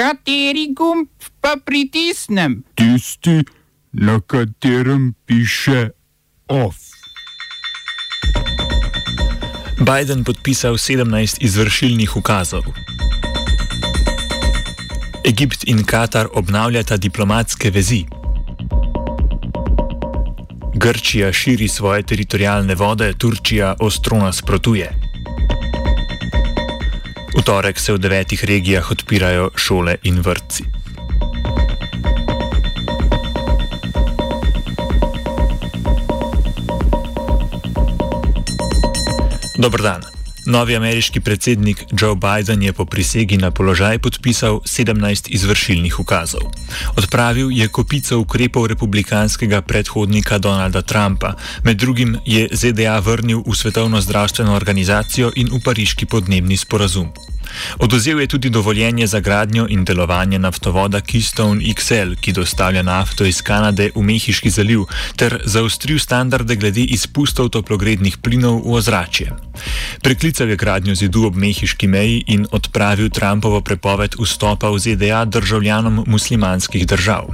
Kateri 0.00 0.72
gumb 0.72 1.08
pa 1.40 1.56
pritisnem? 1.64 2.62
Tisti, 2.74 3.44
na 3.92 4.20
katerem 4.20 5.14
piše 5.26 5.90
OF. 6.48 6.76
Biden 9.78 10.24
podpisal 10.24 10.80
17 10.80 11.44
izvršilnih 11.44 12.16
ukazov. 12.16 12.62
Egipt 15.24 15.68
in 15.68 15.84
Katar 15.84 16.28
obnavljata 16.32 16.96
diplomatske 16.96 17.70
vezi. 17.70 18.04
Grčija 20.74 21.32
širi 21.32 21.68
svoje 21.68 22.02
teritorijalne 22.02 22.74
vode, 22.74 23.12
Turčija 23.12 23.74
ostro 23.80 24.18
nasprotuje. 24.18 25.09
Torek 27.50 27.80
se 27.82 27.92
v 27.92 27.98
devetih 27.98 28.44
regijah 28.44 28.90
odpirajo 28.90 29.50
šole 29.58 29.96
in 30.06 30.20
vrtci. 30.22 30.64
Dobr 39.58 39.82
dan. 39.82 40.06
Novi 40.46 40.76
ameriški 40.76 41.20
predsednik 41.20 41.84
Joe 41.90 42.14
Biden 42.14 42.62
je 42.62 42.72
po 42.72 42.84
prisegi 42.84 43.36
na 43.36 43.50
položaj 43.50 43.98
podpisal 43.98 44.60
17 44.62 45.34
izvršilnih 45.34 46.00
ukazov. 46.00 46.46
Odpravil 46.96 47.50
je 47.50 47.68
kopico 47.68 48.18
ukrepov 48.18 48.66
republikanskega 48.66 49.62
predhodnika 49.62 50.38
Donalda 50.38 50.82
Trumpa, 50.82 51.34
med 51.64 51.76
drugim 51.76 52.16
je 52.26 52.48
ZDA 52.52 52.98
vrnil 52.98 53.42
v 53.46 53.56
Svetovno 53.56 54.00
zdravstveno 54.00 54.54
organizacijo 54.54 55.32
in 55.34 55.50
v 55.50 55.58
Pariški 55.64 56.06
podnebni 56.06 56.56
sporazum. 56.56 57.10
Oduzel 57.78 58.20
je 58.20 58.26
tudi 58.26 58.50
dovoljenje 58.50 59.06
za 59.06 59.20
gradnjo 59.20 59.66
in 59.68 59.84
delovanje 59.84 60.38
naftovoda 60.38 61.00
Keystone 61.00 61.74
XL, 61.74 62.14
ki 62.20 62.32
dostavlja 62.32 62.82
nafto 62.82 63.24
iz 63.24 63.42
Kanade 63.42 63.90
v 63.94 64.02
Mehiški 64.02 64.50
zaliv, 64.50 64.84
ter 65.16 65.40
zaostril 65.44 65.98
standarde 65.98 66.56
glede 66.56 66.84
izpustov 66.84 67.48
toplogrednih 67.48 68.18
plinov 68.18 68.62
v 68.64 68.78
ozračje. 68.78 69.32
Preklical 70.02 70.48
je 70.48 70.56
gradnjo 70.56 70.94
zidu 70.94 71.26
ob 71.26 71.36
Mehiški 71.36 71.86
meji 71.86 72.24
in 72.26 72.46
odpravil 72.50 73.10
Trumpovo 73.10 73.60
prepoved 73.60 74.14
vstopa 74.20 74.70
v 74.70 74.78
ZDA 74.78 75.24
državljanom 75.24 76.04
muslimanskih 76.06 76.86
držav. 76.86 77.28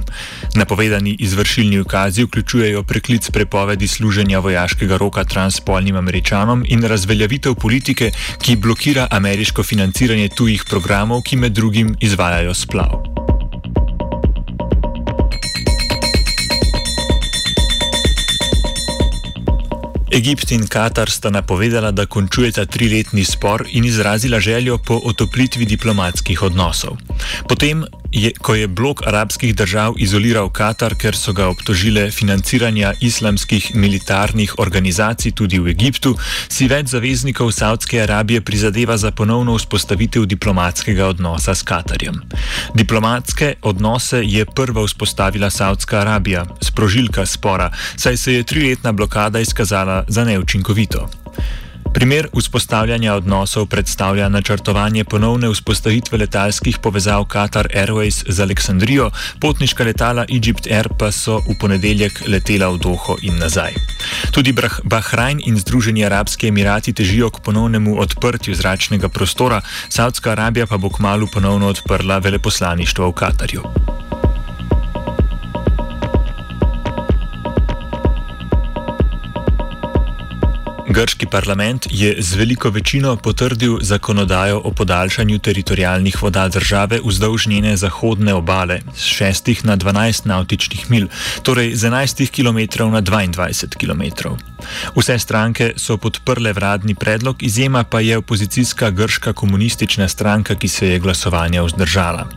Napovedani 0.55 1.15
izvršilni 1.19 1.79
ukazi 1.79 2.23
vključujejo 2.23 2.83
preklic 2.83 3.29
prepovedi 3.29 3.87
služenja 3.87 4.39
vojaškega 4.39 4.97
roka 4.97 5.23
transpolnim 5.23 5.95
američanom 5.95 6.65
in 6.67 6.83
razveljavitev 6.83 7.55
politike, 7.55 8.11
ki 8.41 8.55
blokira 8.55 9.07
ameriško 9.11 9.63
financiranje 9.63 10.06
financiranje 10.07 10.35
tujih 10.35 10.63
programov, 10.63 11.21
ki 11.21 11.35
med 11.35 11.51
drugim 11.51 11.95
izvajajo 11.99 12.53
splav. 12.53 13.03
Egipt 20.11 20.51
in 20.51 20.63
Katar 20.67 21.09
sta 21.11 21.29
napovedala, 21.29 21.91
da 21.91 22.05
končujeta 22.05 22.65
triletni 22.65 23.25
spor 23.25 23.65
in 23.67 23.85
izrazila 23.85 24.39
željo 24.39 24.77
po 24.77 25.01
otoplitvi 25.03 25.65
diplomatskih 25.65 26.41
odnosov. 26.41 26.95
Potem 27.49 27.83
je, 28.11 28.31
ko 28.41 28.55
je 28.55 28.67
blok 28.67 29.07
arabskih 29.07 29.55
držav 29.55 29.93
izoliral 29.97 30.49
Katar, 30.49 30.95
ker 30.95 31.15
so 31.15 31.33
ga 31.33 31.47
obtožile 31.47 32.11
financiranja 32.11 32.93
islamskih 33.01 33.75
militarnih 33.75 34.59
organizacij 34.59 35.31
tudi 35.31 35.59
v 35.59 35.71
Egiptu, 35.73 36.15
si 36.49 36.67
več 36.67 36.93
zaveznikov 36.93 37.51
Saudske 37.51 38.01
Arabije 38.01 38.41
prizadeva 38.41 38.97
za 38.97 39.11
ponovno 39.11 39.57
vzpostavitev 39.57 40.25
diplomatskega 40.25 41.07
odnosa 41.07 41.55
s 41.55 41.63
Katarjem. 41.63 42.21
Diplomatske 42.73 43.53
odnose 43.61 44.23
je 44.23 44.45
prva 44.45 44.85
vzpostavila 44.85 45.49
Saudska 45.49 46.01
Arabija, 46.01 46.45
sprožilka 46.61 47.25
spora, 47.25 47.71
saj 47.95 48.17
se 48.17 48.33
je 48.33 48.43
triletna 48.43 48.91
blokada 48.91 49.39
izkazala 49.39 50.03
za 50.07 50.23
neučinkovito. 50.23 51.09
Primer 51.97 52.27
vzpostavljanja 52.33 53.13
odnosov 53.13 53.65
predstavlja 53.65 54.29
načrtovanje 54.29 55.03
ponovne 55.03 55.49
vzpostavitve 55.49 56.17
letalskih 56.17 56.77
povezav 56.77 57.25
Qatar 57.25 57.65
Airways 57.73 58.23
z 58.27 58.39
Aleksandrijo, 58.39 59.09
potniška 59.41 59.83
letala 59.83 60.25
Egypt 60.29 60.67
Air 60.71 60.89
pa 60.99 61.11
so 61.11 61.39
v 61.39 61.57
ponedeljek 61.59 62.21
letela 62.27 62.69
v 62.69 62.77
Doho 62.77 63.17
in 63.21 63.41
nazaj. 63.41 63.73
Tudi 64.31 64.53
Bahrajn 64.83 65.41
in 65.45 65.57
Združeni 65.57 66.05
arabski 66.05 66.47
emirati 66.47 66.93
težijo 66.93 67.29
k 67.29 67.41
ponovnemu 67.41 67.97
odprtju 67.99 68.55
zračnega 68.55 69.09
prostora, 69.09 69.61
Saudska 69.89 70.31
Arabija 70.31 70.67
pa 70.67 70.77
bo 70.77 70.89
kmalo 70.89 71.27
ponovno 71.33 71.67
odprla 71.67 72.17
veleposlaništvo 72.17 73.09
v 73.09 73.13
Katarju. 73.13 73.63
Grški 80.97 81.27
parlament 81.29 81.85
je 81.91 82.15
z 82.19 82.35
veliko 82.35 82.69
večino 82.69 83.11
potrdil 83.21 83.77
zakonodajo 83.81 84.61
o 84.65 84.71
podaljšanju 84.71 85.39
teritorijalnih 85.39 86.23
voda 86.23 86.47
države 86.49 86.99
vzdolž 87.05 87.47
njene 87.47 87.77
zahodne 87.77 88.33
obale 88.33 88.79
z 88.95 89.03
6 89.21 89.65
na 89.65 89.77
12 89.77 90.25
nautičnih 90.25 90.89
mil, 90.91 91.07
torej 91.43 91.75
z 91.75 91.89
11 91.89 92.31
km 92.33 92.89
na 92.91 93.01
22 93.01 93.77
km. 93.77 94.33
Vse 94.95 95.19
stranke 95.19 95.73
so 95.77 95.97
podprle 95.97 96.53
vladni 96.53 96.95
predlog, 96.95 97.43
izjema 97.43 97.83
pa 97.83 97.99
je 97.99 98.17
opozicijska 98.17 98.89
grška 98.89 99.33
komunistična 99.33 100.07
stranka, 100.07 100.55
ki 100.55 100.67
se 100.67 100.87
je 100.87 100.99
glasovanja 100.99 101.61
vzdržala. 101.63 102.27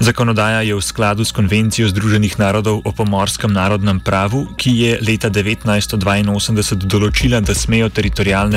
Zakonodaja 0.00 0.60
je 0.62 0.74
v 0.74 0.82
skladu 0.82 1.24
s 1.24 1.32
konvencijo 1.32 1.88
Združenih 1.88 2.38
narodov 2.38 2.82
o 2.84 2.92
pomorskem 2.92 3.52
narodnem 3.52 4.00
pravu, 4.00 4.46
ki 4.56 4.70
je 4.70 4.98
leta 5.08 5.30
1982 5.30 6.74
določila, 6.74 7.40
da 7.40 7.54
smejo 7.54 7.88
teritorijalne 7.88 7.99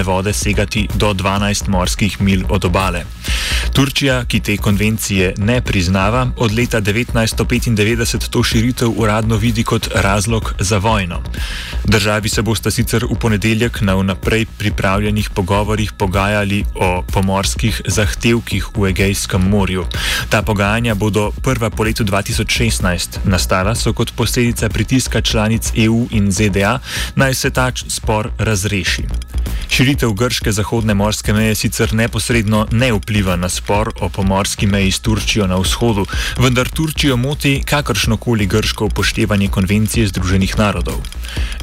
vode 0.04 0.34
segati 0.34 0.88
do 0.96 1.14
12 1.14 1.68
morskih 1.68 2.22
mil 2.22 2.44
od 2.50 2.66
obale. 2.66 3.04
Turčija, 3.74 4.26
ki 4.26 4.40
te 4.40 4.58
konvencije 4.58 5.34
ne 5.38 5.62
priznava, 5.62 6.28
od 6.38 6.52
leta 6.52 6.82
1995 6.82 8.30
to 8.30 8.44
širitev 8.44 8.92
uradno 8.98 9.36
vidi 9.38 9.64
kot 9.64 9.90
razlog 9.96 10.54
za 10.60 10.78
vojno. 10.78 11.22
Državi 11.84 12.30
se 12.30 12.42
bosta 12.42 12.72
sicer 12.72 13.06
v 13.06 13.16
ponedeljek 13.20 13.82
na 13.82 13.96
vnaprej 13.96 14.46
pripravljenih 14.58 15.30
pogovorjih 15.30 15.92
pogajali 15.92 16.64
o 16.76 17.04
pomorskih 17.14 17.82
zahtevkih 17.86 18.68
v 18.76 18.90
Egejskem 18.90 19.42
morju. 19.50 19.86
Ta 20.30 20.42
pogajanja 20.42 20.96
bodo 20.96 21.32
prva 21.42 21.70
po 21.70 21.84
letu 21.84 22.04
2016. 22.04 23.18
Nastala 23.26 23.76
so 23.76 23.94
kot 23.94 24.14
posledica 24.16 24.70
pritiska 24.70 25.22
članic 25.22 25.72
EU 25.76 26.08
in 26.12 26.32
ZDA, 26.32 26.80
naj 27.16 27.34
se 27.34 27.50
ta 27.50 27.72
spor 27.88 28.30
razreši. 28.38 29.33
Širitev 29.74 30.12
grške 30.14 30.52
zahodne 30.52 30.94
morske 30.94 31.34
meje 31.34 31.56
sicer 31.56 31.94
neposredno 31.94 32.68
ne 32.72 32.92
vpliva 32.94 33.36
na 33.36 33.50
spor 33.50 33.90
o 34.00 34.10
pomorski 34.10 34.68
meji 34.68 34.92
s 34.92 35.00
Turčijo 35.00 35.48
na 35.48 35.58
vzhodu, 35.58 36.06
vendar 36.38 36.70
Turčijo 36.70 37.18
moti 37.18 37.64
kakršnokoli 37.66 38.46
grško 38.46 38.86
upoštevanje 38.86 39.48
konvencije 39.48 40.08
Združenih 40.08 40.58
narodov. 40.58 41.02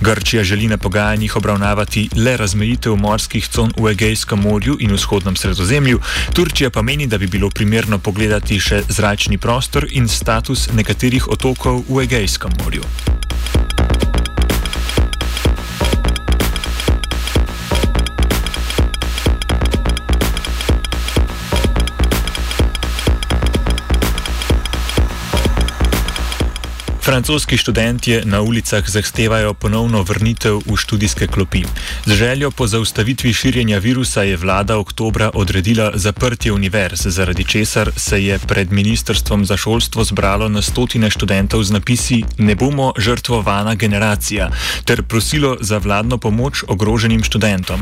Grčija 0.01 0.45
želi 0.45 0.69
na 0.69 0.77
pogajanjih 0.77 1.37
obravnavati 1.37 2.09
le 2.17 2.37
razmejitev 2.37 2.97
morskih 2.97 3.49
con 3.49 3.73
v 3.77 3.91
Egejskem 3.91 4.43
morju 4.43 4.77
in 4.81 4.95
vzhodnem 4.95 5.37
sredozemlju, 5.37 6.01
Turčija 6.35 6.71
pa 6.71 6.83
meni, 6.83 7.07
da 7.07 7.19
bi 7.19 7.27
bilo 7.27 7.51
primerno 7.51 7.99
pogledati 7.99 8.61
še 8.61 8.83
zračni 8.89 9.39
prostor 9.39 9.87
in 9.91 10.09
status 10.09 10.69
nekaterih 10.73 11.29
otokov 11.29 11.85
v 11.89 12.03
Egejskem 12.03 12.51
morju. 12.65 12.83
Francoski 27.03 27.57
študentje 27.57 28.23
na 28.25 28.41
ulicah 28.41 28.85
zahtevajo 28.91 29.55
ponovno 29.55 30.03
vrnitev 30.03 30.61
v 30.67 30.77
študijske 30.77 31.27
klopi. 31.27 31.65
Z 32.07 32.13
željo 32.13 32.51
po 32.51 32.67
zaustavitvi 32.67 33.33
širjenja 33.33 33.79
virusa 33.79 34.23
je 34.23 34.37
vlada 34.37 34.77
oktobra 34.79 35.31
odredila 35.35 35.93
zaprtje 35.95 36.53
univerz, 36.53 37.01
zaradi 37.07 37.45
česar 37.45 37.91
se 37.97 38.25
je 38.25 38.39
pred 38.39 38.73
Ministrstvom 38.73 39.47
za 39.47 39.57
šolstvo 39.57 40.05
zbralo 40.05 40.49
na 40.49 40.63
stotine 40.63 41.11
študentov 41.11 41.63
z 41.63 41.71
napisi 41.71 42.25
Ne 42.39 42.55
bomo 42.55 42.93
žrtvovana 42.99 43.75
generacija 43.75 44.51
ter 44.85 45.03
prosilo 45.03 45.57
za 45.61 45.79
vladno 45.79 46.19
pomoč 46.19 46.65
ogroženim 46.69 47.25
študentom. 47.25 47.81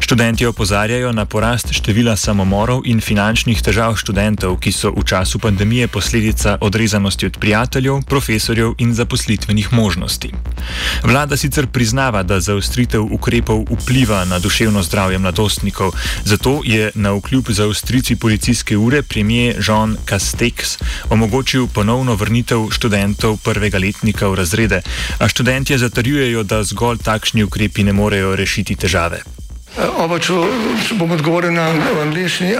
Študenti 0.00 0.46
opozarjajo 0.46 1.12
na 1.12 1.24
porast 1.24 1.72
števila 1.72 2.16
samomorov 2.16 2.82
in 2.84 3.00
finančnih 3.00 3.62
težav 3.62 3.96
študentov, 3.96 4.56
ki 4.60 4.72
so 4.72 4.90
v 4.96 5.04
času 5.04 5.38
pandemije 5.38 5.88
posledica 5.88 6.58
odrezanosti 6.60 7.26
od 7.26 7.36
prijateljev, 7.38 8.00
profesorjev, 8.08 8.45
profesorjev 8.46 8.74
in 8.78 8.94
zaposlitvenih 8.94 9.72
možnosti. 9.72 10.30
Vlada 11.02 11.36
sicer 11.36 11.66
priznava, 11.66 12.22
da 12.22 12.40
zaostritev 12.40 13.02
ukrepov 13.02 13.64
vpliva 13.70 14.24
na 14.24 14.38
duševno 14.38 14.82
zdravje 14.82 15.18
mladostnikov, 15.18 15.92
zato 16.24 16.60
je 16.64 16.90
na 16.94 17.12
vkljub 17.12 17.44
zaostritvi 17.48 18.16
policijske 18.16 18.76
ure 18.76 19.02
premijer 19.02 19.56
Jean 19.68 19.96
Castex 20.06 20.78
omogočil 21.10 21.66
ponovno 21.66 22.14
vrnitev 22.14 22.70
študentov 22.70 23.36
prvega 23.44 23.78
letnika 23.78 24.28
v 24.28 24.34
razrede, 24.34 24.82
a 25.18 25.28
študentje 25.28 25.78
zatrjujejo, 25.78 26.42
da 26.42 26.62
zgolj 26.62 26.98
takšni 27.02 27.42
ukrepi 27.42 27.82
ne 27.82 27.92
morejo 27.92 28.36
rešiti 28.36 28.76
težave. 28.76 29.35
Oba, 29.76 30.16
če 30.22 30.32
bom 30.96 31.10
odgovoril 31.12 31.52
na 31.52 31.66
angliški. 32.00 32.54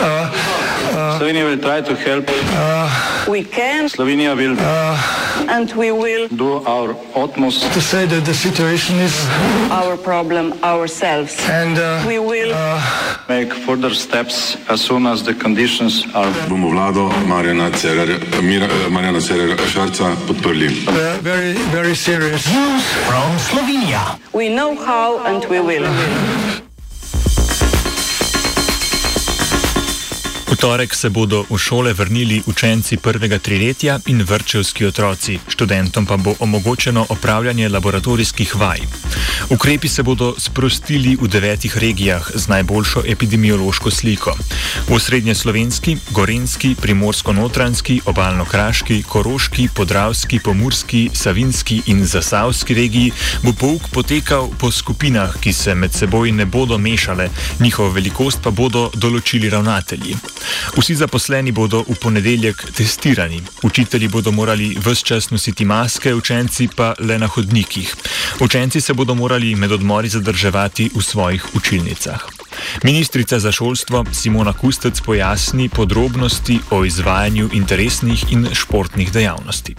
Slovenija 1.17 1.45
will 1.47 1.61
try 1.61 1.81
to 1.81 1.95
help. 1.97 2.29
Uh, 2.53 2.91
we 3.29 3.43
can. 3.43 3.89
Slovenija 3.89 4.35
will. 4.37 4.57
Uh, 4.59 5.49
and 5.49 5.73
we 5.73 5.93
will. 5.93 6.29
Do 6.29 6.61
our 6.67 6.93
utmost. 7.15 7.65
To 7.73 7.81
say 7.81 8.05
that 8.05 8.25
the 8.27 8.35
situation 8.35 9.01
is. 9.01 9.15
Our 9.71 9.97
problem 9.97 10.53
ourselves. 10.63 11.37
And 11.49 11.79
uh, 11.79 12.05
we 12.07 12.19
will. 12.19 12.53
Uh, 12.53 12.83
make 13.29 13.55
further 13.65 13.95
steps 13.95 14.57
as 14.69 14.81
soon 14.81 15.07
as 15.07 15.23
the 15.23 15.35
conditions 15.35 16.05
are. 16.15 16.31
Bomo 16.49 16.71
vlado 16.75 17.09
Marjana 17.25 17.71
Cererja, 17.73 18.19
Marjana 18.91 19.21
Cererja 19.21 19.57
Šarca 19.73 20.13
podprli. 20.29 20.69
Very, 21.23 21.55
very 21.73 21.95
serious. 21.95 22.45
From 23.09 23.39
Slovenia. 23.39 24.19
We 24.33 24.49
know 24.49 24.75
how 24.75 25.25
and 25.25 25.45
we 25.49 25.61
will. 25.61 25.87
Torek 30.57 30.95
se 30.95 31.11
bodo 31.11 31.45
v 31.51 31.59
šole 31.59 31.93
vrnili 31.93 32.43
učenci 32.47 32.97
prvega 32.97 33.39
triletja 33.39 33.99
in 34.07 34.23
vrčevski 34.23 34.87
otroci, 34.87 35.39
študentom 35.49 36.07
pa 36.07 36.17
bo 36.17 36.35
omogočeno 36.41 37.07
opravljanje 37.09 37.69
laboratorijskih 37.69 38.57
vaj. 38.57 38.81
Ukrepi 39.51 39.89
se 39.89 40.03
bodo 40.03 40.35
sprostili 40.39 41.17
v 41.21 41.29
devetih 41.29 41.79
regijah 41.79 42.31
z 42.35 42.49
najboljšo 42.49 43.03
epidemiološko 43.07 43.91
sliko. 43.91 44.37
V 44.89 44.99
srednje 45.01 45.35
slovenski, 45.35 45.97
gorenski, 46.11 46.75
primorsko-notranski, 46.83 48.01
obalno-kraški, 48.05 49.03
koroški, 49.03 49.69
podravski, 49.75 50.41
pomurski, 50.41 51.11
savinski 51.13 51.83
in 51.87 52.07
zasavski 52.07 52.75
regiji 52.75 53.13
bo 53.43 53.53
pouk 53.53 53.89
potekal 53.93 54.49
po 54.59 54.71
skupinah, 54.71 55.37
ki 55.41 55.53
se 55.53 55.75
med 55.75 55.93
seboj 55.93 56.33
ne 56.33 56.47
bodo 56.47 56.79
mešale, 56.79 57.29
njihovo 57.61 57.91
velikost 57.91 58.39
pa 58.43 58.51
bodo 58.51 58.91
določili 58.95 59.51
ravnatelji. 59.51 60.17
Vsi 60.77 60.95
zaposleni 60.95 61.53
bodo 61.53 61.85
v 61.89 61.95
ponedeljek 62.03 62.65
testirani, 62.77 63.43
učitelji 63.63 64.09
bodo 64.09 64.33
morali 64.33 64.77
vse 64.87 65.05
čas 65.05 65.31
nositi 65.31 65.65
maske, 65.65 66.15
učenci 66.15 66.69
pa 66.77 66.95
le 66.99 67.19
na 67.19 67.27
hodnikih. 67.27 67.95
Učenci 68.41 68.81
se 68.81 68.95
bodo 68.95 69.15
morali 69.15 69.55
med 69.55 69.73
odmori 69.73 70.09
zadrževati 70.09 70.91
v 70.95 71.03
svojih 71.03 71.55
učilnicah. 71.55 72.27
Ministrica 72.83 73.39
za 73.39 73.53
šolstvo 73.53 74.05
Simona 74.13 74.53
Kustec 74.53 75.01
pojasni 75.01 75.69
podrobnosti 75.69 76.61
o 76.71 76.85
izvajanju 76.85 77.51
interesnih 77.53 78.33
in 78.33 78.49
športnih 78.53 79.13
dejavnosti. 79.13 79.75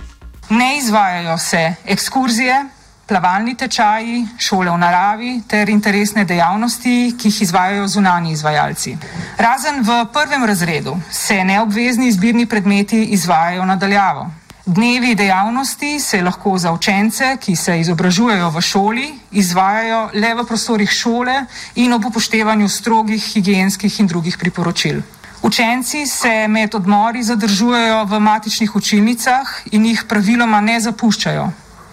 Ne 0.50 0.78
izvajajo 0.78 1.38
se 1.38 1.74
ekskurzije, 1.86 2.77
plavalni 3.08 3.56
tečaji, 3.56 4.26
šole 4.38 4.72
v 4.72 4.78
naravi 4.78 5.32
ter 5.48 5.70
interesne 5.70 6.26
dejavnosti, 6.28 7.16
ki 7.18 7.30
jih 7.30 7.42
izvajajo 7.42 7.88
zunani 7.88 8.32
izvajalci. 8.36 8.98
Razen 9.38 9.82
v 9.82 10.06
prvem 10.14 10.44
razredu 10.46 10.98
se 11.12 11.44
neobvezni 11.44 12.08
izbirni 12.08 12.46
predmeti 12.46 13.04
izvajajo 13.16 13.66
nadaljavo. 13.66 14.28
Dnevi 14.66 15.16
dejavnosti 15.16 16.00
se 16.00 16.22
lahko 16.22 16.58
za 16.58 16.72
učence, 16.72 17.38
ki 17.40 17.56
se 17.56 17.80
izobražujejo 17.80 18.50
v 18.50 18.62
šoli, 18.62 19.08
izvajajo 19.32 20.10
le 20.14 20.34
v 20.36 20.44
prostorih 20.48 20.92
šole 20.92 21.46
in 21.76 21.94
ob 21.94 22.06
upoštevanju 22.06 22.68
strogih 22.70 23.24
higijenskih 23.24 24.00
in 24.00 24.08
drugih 24.08 24.38
priporočil. 24.38 25.00
Učenci 25.42 26.08
se 26.08 26.48
med 26.48 26.76
odmori 26.76 27.24
zadržujejo 27.24 28.04
v 28.06 28.20
matičnih 28.20 28.76
učilnicah 28.76 29.48
in 29.72 29.86
jih 29.86 30.04
praviloma 30.10 30.62
ne 30.62 30.80
zapuščajo 30.82 31.48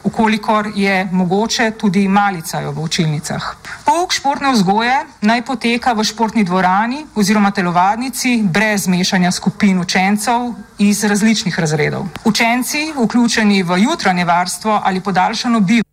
ukolikor 0.04 0.70
je 0.74 1.08
mogoče 1.12 1.70
tudi 1.70 2.08
malicajo 2.08 2.72
v 2.72 2.78
učilnicah. 2.78 3.56
Pouk 3.84 4.12
športne 4.12 4.52
vzgoje 4.52 5.04
naj 5.20 5.42
poteka 5.42 5.92
v 5.92 6.04
športni 6.04 6.44
dvorani 6.44 7.06
oziroma 7.14 7.50
telovadnici 7.50 8.42
brez 8.42 8.86
mešanja 8.88 9.30
skupin 9.30 9.80
učencev 9.80 10.52
iz 10.78 11.04
različnih 11.04 11.58
razredov. 11.58 12.06
Učenci, 12.24 12.92
vključeni 12.96 13.62
v 13.62 13.78
jutranje 13.78 14.24
varstvo 14.24 14.80
ali 14.84 15.00
podaljšano 15.00 15.60
bivanje, 15.60 15.83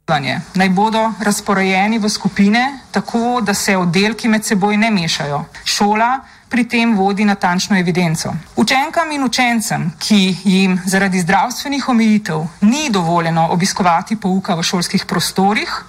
naj 0.56 0.70
bodo 0.70 1.14
razporejeni 1.20 2.00
v 2.00 2.10
skupine 2.10 2.80
tako, 2.92 3.42
da 3.42 3.54
se 3.54 3.78
oddelki 3.78 4.28
med 4.28 4.46
seboj 4.46 4.78
ne 4.78 4.92
mešajo. 4.92 5.46
Šola 5.64 6.20
pri 6.50 6.68
tem 6.68 6.98
vodi 6.98 7.26
natančno 7.26 7.78
evidenco. 7.80 8.34
Učenkam 8.56 9.12
in 9.12 9.24
učencem, 9.24 9.92
ki 10.00 10.38
jim 10.44 10.82
zaradi 10.86 11.20
zdravstvenih 11.20 11.90
omejitev 11.90 12.44
ni 12.62 12.90
dovoljeno 12.90 13.48
obiskovati 13.52 14.16
pouka 14.16 14.56
v 14.56 14.64
šolskih 14.64 15.06
prostorih, 15.06 15.84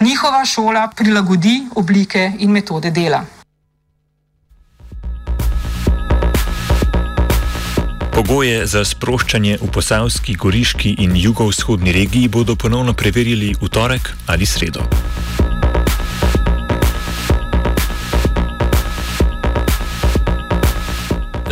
njihova 0.00 0.44
šola 0.44 0.88
prilagodi 0.96 1.66
oblike 1.74 2.32
in 2.38 2.50
metode 2.50 2.90
dela. 2.90 3.24
Pogoje 8.14 8.62
za 8.70 8.84
sproščanje 8.86 9.56
v 9.58 9.68
posavski, 9.74 10.36
goriški 10.38 10.92
in 11.02 11.16
jugovzhodni 11.18 11.92
regiji 11.92 12.28
bodo 12.30 12.54
ponovno 12.54 12.94
preverili 12.94 13.54
v 13.58 13.68
torek 13.68 14.12
ali 14.30 14.46
sredo. 14.46 14.86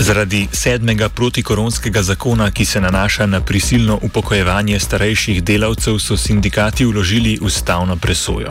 Zaradi 0.03 0.49
sedmega 0.53 1.09
protikoronskega 1.09 2.03
zakona, 2.03 2.51
ki 2.51 2.65
se 2.65 2.81
nanaša 2.81 3.27
na 3.27 3.41
prisilno 3.41 3.99
upokojevanje 4.03 4.81
starejših 4.81 5.43
delavcev, 5.45 5.99
so 5.99 6.17
sindikati 6.17 6.85
vložili 6.85 7.39
ustavno 7.43 7.97
presojo. 7.97 8.51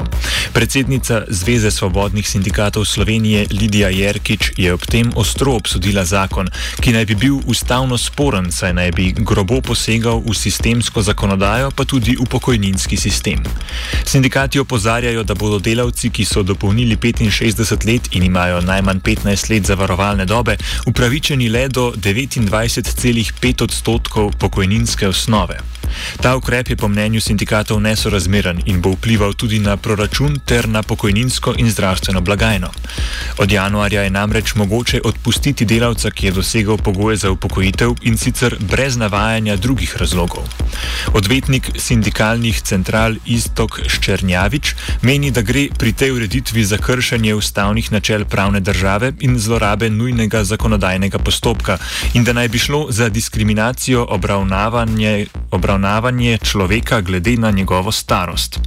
Predsednica 0.53 1.23
Zveze 1.27 1.71
svobodnih 1.71 2.29
sindikatov 2.29 2.85
Slovenije 2.85 3.47
Lidija 3.51 3.89
Jerkič 3.89 4.51
je 4.57 4.73
ob 4.73 4.85
tem 4.85 5.11
ostro 5.15 5.51
obsodila 5.55 6.05
zakon, 6.05 6.47
ki 6.79 6.93
naj 6.93 7.05
bi 7.05 7.15
bil 7.15 7.35
ustavno 7.45 7.97
sporen, 7.97 8.51
saj 8.51 8.73
naj 8.73 8.91
bi 8.91 9.11
grobo 9.17 9.61
posegal 9.61 10.23
v 10.25 10.35
sistemsko 10.35 11.01
zakonodajo, 11.01 11.71
pa 11.71 11.83
tudi 11.85 12.15
v 12.15 12.29
pokojninski 12.29 12.97
sistem. 12.97 13.43
Sindikati 14.05 14.59
opozarjajo, 14.59 15.23
da 15.23 15.35
bodo 15.35 15.59
delavci, 15.59 16.09
ki 16.09 16.25
so 16.25 16.43
dopolnili 16.43 16.95
65 16.95 17.91
let 17.91 18.15
in 18.15 18.23
imajo 18.23 18.61
najmanj 18.61 18.99
15 18.99 19.51
let 19.51 19.65
zavarovalne 19.65 20.25
dobe, 20.25 20.57
upravičeni 20.85 21.40
upravičeni 21.41 21.49
le 21.49 21.67
do 21.67 21.93
29,5 21.95 23.63
odstotkov 23.63 24.31
pokojninske 24.39 25.07
osnove. 25.07 25.57
Ta 26.21 26.35
ukrep 26.35 26.69
je 26.69 26.75
po 26.75 26.87
mnenju 26.87 27.21
sindikatov 27.21 27.81
nesorazmeren 27.81 28.61
in 28.65 28.81
bo 28.81 28.91
vplival 28.91 29.33
tudi 29.33 29.59
na 29.59 29.77
proračun 29.77 30.39
ter 30.45 30.67
na 30.69 30.83
pokojninsko 30.83 31.53
in 31.57 31.71
zdravstveno 31.71 32.21
blagajno. 32.21 32.69
Od 33.37 33.51
januarja 33.51 34.01
je 34.01 34.09
namreč 34.09 34.55
mogoče 34.55 35.01
odpustiti 35.03 35.65
delavca, 35.65 36.11
ki 36.11 36.25
je 36.25 36.31
dosegal 36.31 36.77
pogoje 36.77 37.17
za 37.17 37.31
upokojitev 37.31 37.93
in 38.01 38.17
sicer 38.17 38.55
brez 38.59 38.97
navajanja 38.97 39.55
drugih 39.55 39.97
razlogov. 39.97 40.43
Odvetnik 41.13 41.69
sindikalnih 41.77 42.61
central 42.61 43.15
Istok 43.25 43.79
Ščernjavič 43.87 44.75
meni, 45.01 45.31
da 45.31 45.41
gre 45.41 45.67
pri 45.77 45.93
tej 45.93 46.11
ureditvi 46.11 46.65
za 46.65 46.77
kršenje 46.77 47.35
ustavnih 47.35 47.91
načel 47.91 48.25
pravne 48.25 48.59
države 48.59 49.13
in 49.19 49.39
zlorabe 49.39 49.89
nujnega 49.89 50.43
zakonodajnega 50.43 51.19
postopka 51.19 51.77
in 52.13 52.23
da 52.23 52.33
naj 52.33 52.47
bi 52.47 52.59
šlo 52.59 52.87
za 52.89 53.09
diskriminacijo 53.09 54.05
obravnavanje. 54.09 55.27
obravnavanje 55.51 55.80
obravnavanje 55.81 56.37
človeka 56.37 57.01
glede 57.01 57.37
na 57.37 57.51
njegovo 57.51 57.91
starost. 57.91 58.59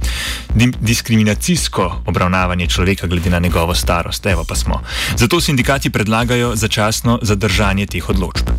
Diskriminacijsko 0.81 2.01
obravnavanje 2.05 2.67
človeka 2.67 3.07
glede 3.07 3.29
na 3.29 3.39
njegovo 3.39 3.75
starost. 3.75 4.25
Evo 4.25 4.43
pa 4.49 4.55
smo. 4.55 4.81
Zato 5.17 5.41
sindikati 5.41 5.89
predlagajo 5.89 6.55
začasno 6.55 7.19
zadržanje 7.21 7.85
teh 7.85 8.09
odločb. 8.09 8.54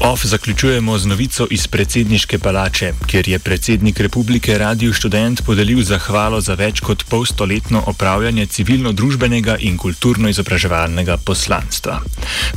OF 0.00 0.24
zaključujemo 0.24 0.98
z 0.98 1.06
novico 1.06 1.46
iz 1.50 1.66
predsedniške 1.66 2.38
palače, 2.38 2.92
kjer 3.06 3.28
je 3.28 3.38
predsednik 3.38 4.00
republike 4.00 4.58
Radio 4.58 4.92
Student 4.92 5.42
podelil 5.42 5.82
zahvalo 5.82 6.40
za 6.40 6.54
več 6.54 6.80
kot 6.80 7.04
polstoletno 7.08 7.82
opravljanje 7.86 8.46
civilno-družbenega 8.46 9.56
in 9.60 9.78
kulturno-izobraževalnega 9.78 11.16
poslanstva. 11.16 12.00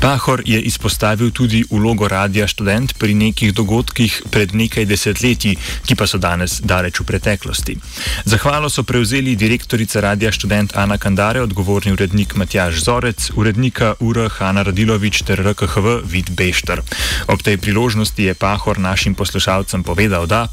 Pahor 0.02 0.42
je 0.46 0.62
izpostavil 0.62 1.32
tudi 1.32 1.64
ulogo 1.70 2.08
Radia 2.08 2.48
Student 2.48 2.94
pri 3.00 3.14
nekih 3.14 3.54
dogodkih 3.54 4.22
pred 4.30 4.56
nekaj 4.56 4.86
desetletji, 4.86 5.56
ki 5.86 5.96
pa 5.96 6.08
so 6.08 6.18
danes 6.18 6.60
daleč 6.62 7.00
v 7.00 7.06
preteklosti. 7.06 7.78
Zahvalo 8.26 8.70
so 8.70 8.84
prevzeli 8.84 9.36
direktorica 9.36 10.02
Radia 10.02 10.32
Student 10.32 10.76
Ana 10.76 10.98
Kandare, 10.98 11.42
odgovorni 11.42 11.92
urednik 11.92 12.36
Matjaš 12.36 12.84
Zorec, 12.84 13.32
urednika 13.36 13.94
UR 14.00 14.30
Hanna 14.30 14.64
Radilovič 14.64 15.24
ter 15.24 15.40
RKHV 15.40 16.02
Vid 16.04 16.30
Bešter. 16.36 16.82
Ob 17.28 17.39
tej 17.44 17.58
priložnosti 17.58 18.24
je 18.24 18.34
Pahor 18.34 18.80
našim 18.80 19.16
poslušalcem 19.16 19.84
povedal, 19.84 20.28
da. 20.28 20.48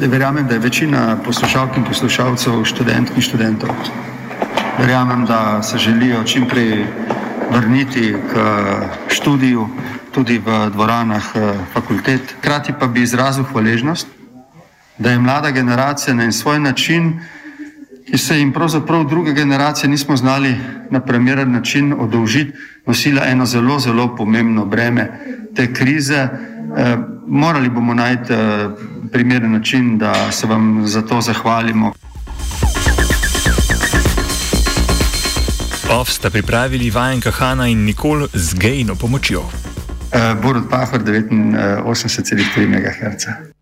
Verjamem, 0.00 0.46
da 0.46 0.54
je 0.54 0.60
večina 0.60 1.16
poslušalk 1.24 1.76
in 1.76 1.84
poslušalcev 1.84 2.64
študentk 2.64 3.16
in 3.16 3.22
študentov. 3.22 3.70
Verjamem, 4.78 5.24
da 5.26 5.62
se 5.62 5.78
želijo 5.78 6.24
čim 6.24 6.48
prej 6.48 6.86
vrniti 7.50 8.14
k 8.32 8.34
študiju, 9.08 9.68
tudi 10.14 10.38
v 10.38 10.70
dvoranah 10.70 11.24
eh, 11.34 11.52
fakultet. 11.72 12.34
Hkrati 12.38 12.72
pa 12.80 12.86
bi 12.86 13.02
izrazil 13.02 13.44
hvaležnost, 13.44 14.06
da 14.98 15.10
je 15.10 15.18
mlada 15.18 15.50
generacija 15.50 16.14
na 16.14 16.32
svoj 16.32 16.60
način, 16.60 17.20
ki 18.14 18.18
se 18.18 18.38
jim 18.38 18.52
pravzaprav 18.52 19.04
druge 19.04 19.32
generacije 19.32 19.90
nismo 19.90 20.16
znali 20.16 20.56
na 20.90 21.00
primeren 21.00 21.52
način 21.52 21.94
odolžiti, 21.98 22.52
nosila 22.86 23.26
eno 23.26 23.46
zelo, 23.46 23.78
zelo 23.78 24.16
pomembno 24.16 24.66
breme 24.66 25.20
te 25.54 25.72
krize. 25.72 26.14
Eh, 26.14 26.96
morali 27.26 27.68
bomo 27.68 27.94
najti 27.94 28.32
eh, 28.32 28.70
primeren 29.12 29.52
način, 29.52 29.98
da 29.98 30.32
se 30.32 30.46
vam 30.46 30.86
za 30.86 31.02
to 31.02 31.20
zahvalimo. 31.20 31.92
OF 35.90 36.08
sta 36.08 36.30
pripravili 36.30 36.90
vajenka 36.90 37.30
Hanna 37.30 37.66
in 37.68 37.84
Nikol 37.84 38.26
z 38.32 38.54
gejno 38.54 38.94
pomočjo. 38.94 39.40
Uh, 39.40 40.42
Borod 40.42 40.70
Pahor 40.70 41.02
89,3 41.02 42.68
MHz. 42.68 43.53